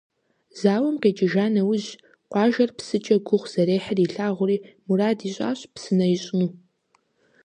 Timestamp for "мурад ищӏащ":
4.85-5.59